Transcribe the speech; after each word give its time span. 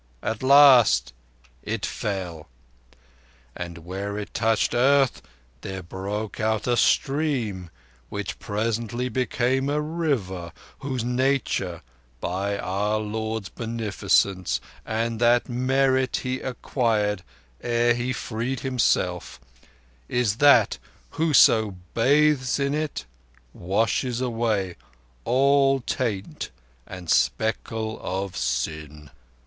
At 0.23 0.39
the 0.39 0.47
last 0.47 1.13
it 1.61 1.85
fell; 1.85 2.49
and, 3.55 3.77
where 3.85 4.17
it 4.17 4.33
touched 4.33 4.73
earth, 4.73 5.21
there 5.61 5.83
broke 5.83 6.39
out 6.39 6.65
a 6.65 6.75
stream 6.75 7.69
which 8.09 8.39
presently 8.39 9.09
became 9.09 9.69
a 9.69 9.79
River, 9.79 10.53
whose 10.79 11.03
nature, 11.03 11.83
by 12.19 12.57
our 12.57 12.97
Lord's 12.97 13.49
beneficence, 13.49 14.59
and 14.87 15.19
that 15.19 15.47
merit 15.47 16.21
He 16.23 16.39
acquired 16.39 17.21
ere 17.61 17.93
He 17.93 18.11
freed 18.11 18.61
himself, 18.61 19.39
is 20.09 20.37
that 20.37 20.79
whoso 21.11 21.75
bathes 21.93 22.59
in 22.59 22.73
it 22.73 23.05
washes 23.53 24.19
away 24.19 24.77
all 25.25 25.79
taint 25.79 26.49
and 26.87 27.07
speckle 27.07 27.99
of 28.01 28.35
sin." 28.35 29.11